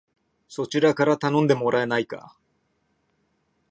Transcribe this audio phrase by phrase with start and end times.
[0.47, 2.35] そちらから頼んでもらえないか